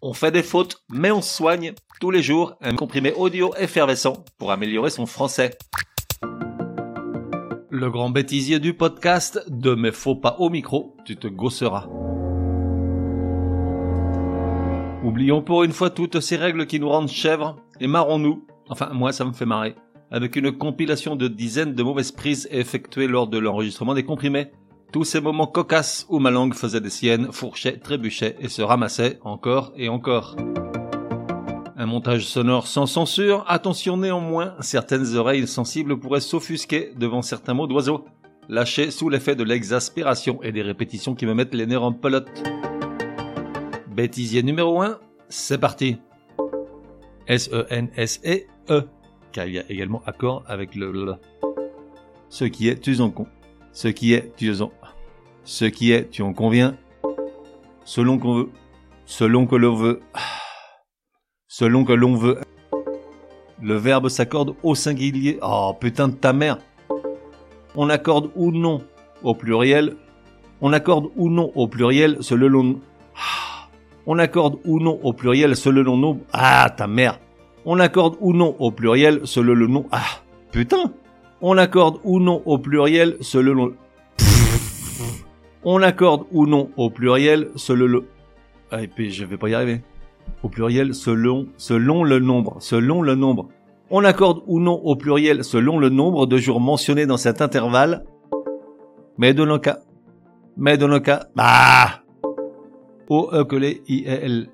[0.00, 4.52] On fait des fautes, mais on soigne tous les jours un comprimé audio effervescent pour
[4.52, 5.58] améliorer son français.
[7.68, 11.88] Le grand bêtisier du podcast de mes faux pas au micro, tu te gosseras.
[15.02, 19.10] Oublions pour une fois toutes ces règles qui nous rendent chèvres et marrons-nous, enfin moi
[19.10, 19.74] ça me fait marrer,
[20.12, 24.52] avec une compilation de dizaines de mauvaises prises effectuées lors de l'enregistrement des comprimés.
[24.90, 29.18] Tous ces moments cocasses où ma langue faisait des siennes, fourchait, trébuchait et se ramassait
[29.22, 30.34] encore et encore.
[31.76, 37.66] Un montage sonore sans censure, attention néanmoins, certaines oreilles sensibles pourraient s'offusquer devant certains mots
[37.66, 38.06] d'oiseaux,
[38.48, 42.42] lâchés sous l'effet de l'exaspération et des répétitions qui me mettent les nerfs en pelote.
[43.94, 45.98] Bêtisier numéro 1, c'est parti.
[47.26, 48.84] S-E-N-S-E-E,
[49.32, 51.18] car il y a également accord avec le l.
[52.30, 53.26] Ce qui est, en con.
[53.80, 54.72] Ce qui est, tu en.
[55.44, 56.74] Ce qui est, tu en conviens.
[57.84, 58.48] Selon qu'on veut.
[59.04, 60.00] Selon que l'on veut.
[61.46, 62.40] Selon que l'on veut.
[63.62, 65.38] Le verbe s'accorde au singulier.
[65.42, 66.58] Oh putain de ta mère.
[67.76, 68.82] On accorde ou non
[69.22, 69.94] au pluriel.
[70.60, 72.80] On accorde ou non au pluriel selon
[74.06, 76.20] on accorde ou non au pluriel selon le nom.
[76.32, 77.20] Ah, ta mère.
[77.64, 79.86] On accorde ou non au pluriel selon le nom.
[79.92, 80.92] Ah, putain.
[81.40, 83.74] On accorde ou non au pluriel selon le...
[85.64, 88.04] On accorde ou non au pluriel selon le...
[88.70, 89.82] Ah, et puis je vais pas y arriver.
[90.42, 93.48] Au pluriel selon, selon le nombre, selon le nombre.
[93.90, 98.04] On accorde ou non au pluriel selon le nombre de jours mentionnés dans cet intervalle.
[99.16, 99.78] Mais dans le cas,
[100.56, 102.02] mais dans le cas, bah,
[103.08, 104.48] o e les i e l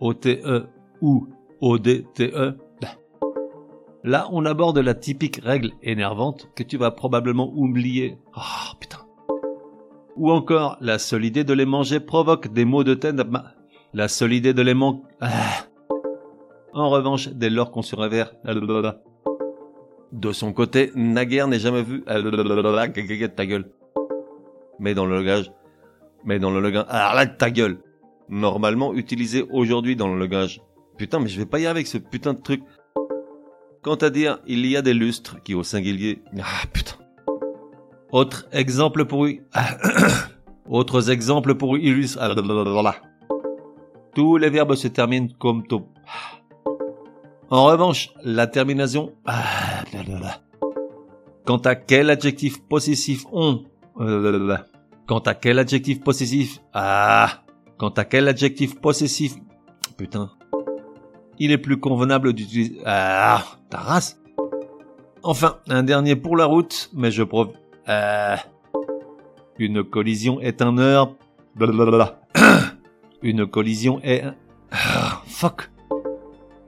[0.00, 0.66] o t e
[1.00, 1.26] ou
[1.60, 2.54] o d t e
[4.04, 8.18] Là, on aborde la typique règle énervante que tu vas probablement oublier.
[8.36, 8.98] Oh putain.
[10.16, 13.14] Ou encore, la seule idée de les manger provoque des maux de tête.
[13.94, 14.98] La seule idée de les manger.
[16.72, 18.32] En revanche, dès lors qu'on se révère.
[20.10, 22.02] De son côté, naguère n'est jamais vu.
[22.04, 23.70] Ta gueule.
[24.80, 25.52] Mais dans le langage,
[26.24, 26.86] mais dans le langage.
[26.88, 27.78] Alors là, ta gueule.
[28.28, 30.60] Normalement utilisé aujourd'hui dans le langage.
[30.96, 32.62] Putain, mais je vais pas y aller avec ce putain de truc.
[33.82, 36.22] Quant à dire, il y a des lustres qui au singulier.
[36.40, 36.94] Ah putain.
[38.12, 39.26] Autre exemple pour
[40.68, 42.28] Autres exemples pour illustrer.
[44.14, 45.88] Tous les verbes se terminent comme to.
[47.50, 49.14] En revanche, la terminaison.
[51.44, 53.64] Quant à quel adjectif possessif on.
[55.06, 57.42] Quant à quel adjectif possessif Ah
[57.78, 59.34] Quant à quel adjectif possessif
[59.96, 60.30] Putain.
[61.38, 62.78] Il est plus convenable d'utiliser...
[62.84, 64.18] Ah Ta race
[65.22, 67.52] Enfin, un dernier pour la route, mais je prouve...
[67.88, 68.36] Euh...
[69.58, 71.14] Une collision est un heure...
[73.22, 74.34] Une collision est un...
[74.70, 75.70] Ah, fuck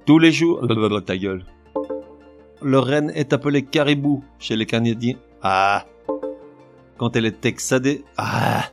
[0.06, 0.66] Tous les jours...
[1.06, 1.44] Ta gueule.
[2.62, 5.16] Le renne est appelé caribou chez les Canadiens.
[5.42, 5.84] Ah
[6.96, 8.04] quand elle est exadée.
[8.16, 8.64] Ah.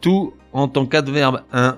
[0.00, 1.42] Tout en tant qu'adverbe.
[1.52, 1.76] Un.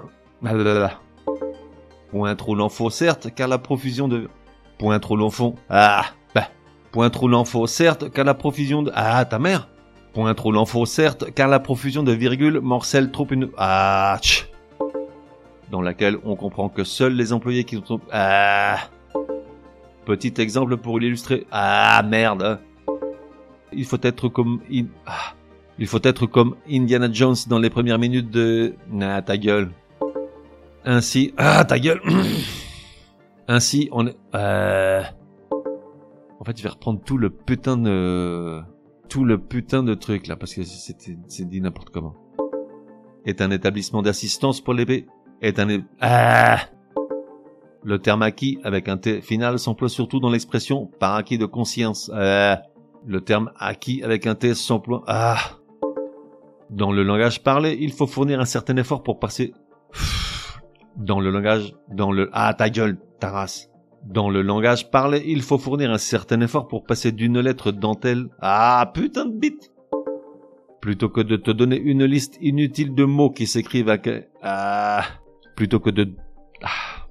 [2.11, 4.29] Point trop l'enfant, certes, car la profusion de.
[4.79, 5.55] Point trop l'enfant.
[5.69, 6.07] Ah.
[6.35, 6.49] Bah.
[6.91, 8.91] Point trop l'enfant, certes, car la profusion de.
[8.95, 9.69] Ah, ta mère.
[10.13, 13.51] Point trop l'enfant, certes, car la profusion de virgules morcelle trop une.
[13.57, 14.19] Ah.
[14.21, 14.49] Tch.
[15.71, 18.01] Dans laquelle on comprend que seuls les employés qui sont.
[18.11, 18.79] Ah.
[20.05, 21.47] Petit exemple pour l'illustrer.
[21.53, 22.59] Ah, merde.
[23.73, 24.61] Il faut être comme
[25.07, 25.35] ah.
[25.79, 29.71] il faut être comme Indiana Jones dans les premières minutes de ah ta gueule.
[30.85, 32.01] Ainsi ah ta gueule.
[33.49, 35.03] Ainsi on est euh...
[36.39, 38.61] en fait je vais reprendre tout le putain de
[39.09, 42.15] tout le putain de truc là parce que c'était c'est dit n'importe comment.
[43.27, 45.07] Est un établissement d'assistance pour les.
[45.43, 46.59] Est un ah
[47.83, 52.11] le terme acquis avec un T final s'emploie surtout dans l'expression par acquis de conscience.
[52.15, 52.55] Euh,
[53.07, 55.03] le terme acquis avec un T s'emploie.
[55.07, 55.39] Ah.
[56.69, 59.55] Dans le langage parlé, il faut fournir un certain effort pour passer.
[60.97, 63.71] Dans le langage, dans le ah ta gueule, ta race.
[64.05, 68.29] Dans le langage parlé, il faut fournir un certain effort pour passer d'une lettre dentelle.
[68.41, 69.73] Ah putain de bite.
[70.81, 75.05] Plutôt que de te donner une liste inutile de mots qui s'écrivent avec ah
[75.57, 76.15] plutôt que de
[76.63, 77.07] ah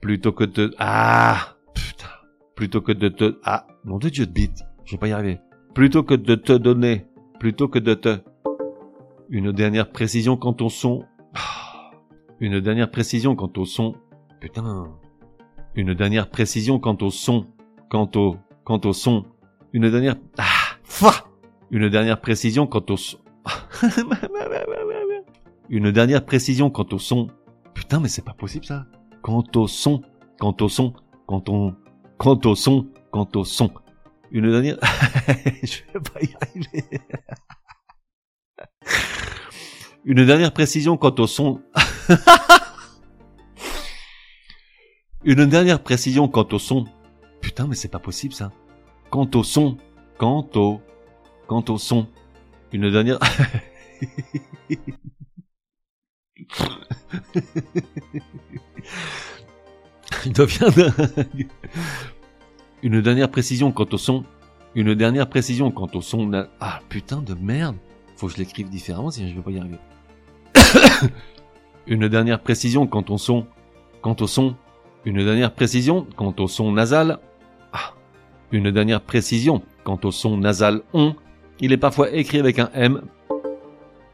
[0.00, 2.06] plutôt que de ah putain
[2.54, 5.38] plutôt que de te ah mon dieu de bite je vais pas y arriver.
[5.74, 7.04] Plutôt que de te donner,
[7.38, 8.20] plutôt que de te...
[9.28, 11.04] Une dernière précision quant au son.
[12.40, 13.94] Une dernière précision quant au son.
[14.40, 14.92] Putain.
[15.74, 17.46] Une dernière précision quant au son.
[17.90, 18.36] Quant au...
[18.64, 19.24] Quant au son.
[19.72, 20.16] Une dernière...
[20.38, 21.14] Ah.
[21.70, 23.18] Une dernière précision quant au son.
[25.68, 27.28] Une dernière précision quant au son.
[27.74, 28.86] putain, mais c'est pas possible ça.
[29.22, 30.02] Quant au son,
[30.38, 30.94] quant au son,
[31.26, 31.74] quand on,
[32.16, 33.70] quant au son, quant au son.
[34.30, 34.78] Une dernière,
[35.62, 36.84] je vais pas y arriver.
[40.04, 41.60] Une dernière précision quant au son.
[45.24, 46.84] Une dernière précision quant au son.
[47.40, 48.52] Putain, mais c'est pas possible ça.
[49.10, 49.78] Quant au son,
[50.18, 50.82] quant au,
[51.46, 52.06] quant au son.
[52.72, 53.18] Une dernière.
[60.24, 60.90] Il devient
[62.82, 64.24] Une dernière précision quant au son.
[64.74, 66.30] Une dernière précision quant au son.
[66.60, 67.76] Ah putain de merde.
[68.16, 69.78] Faut que je l'écrive différemment sinon je vais pas y arriver.
[71.88, 73.46] Une dernière précision quant au son.
[74.02, 74.56] Au son.
[75.04, 77.18] Une dernière précision au son nasal.
[77.72, 77.94] Ah.
[78.52, 81.14] Une dernière précision quant au son nasal on.
[81.60, 83.02] Il est parfois écrit avec un M.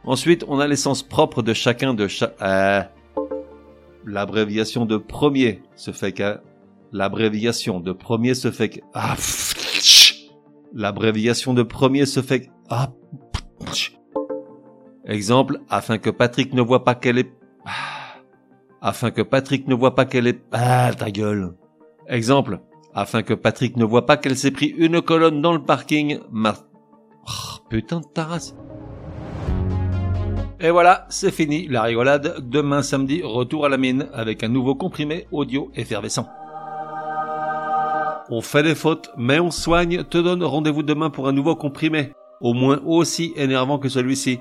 [0.05, 2.35] Ensuite, on a l'essence propre de chacun de chaque...
[2.43, 2.83] Euh,
[4.07, 6.39] l'abréviation de premier se fait que...
[6.93, 8.81] L'abréviation de premier se fait que...
[8.93, 9.17] Ah,
[10.73, 12.51] L'abréviation de premier se fait que...
[12.69, 12.91] Ah,
[15.07, 17.33] Exemple, afin que Patrick ne voit pas qu'elle est...
[18.87, 20.45] Afin que Patrick ne voit pas qu'elle est...
[20.53, 21.55] Ah, ta gueule.
[22.07, 22.61] Exemple,
[22.93, 26.55] afin que Patrick ne voit pas qu'elle s'est pris une colonne dans le parking, ma...
[27.27, 28.53] Oh, putain de taras.
[30.61, 32.47] Et voilà, c'est fini la rigolade.
[32.47, 36.29] Demain samedi, retour à la mine avec un nouveau comprimé audio effervescent.
[38.29, 40.05] On fait des fautes, mais on soigne.
[40.05, 44.41] Te donne rendez-vous demain pour un nouveau comprimé, au moins aussi énervant que celui-ci.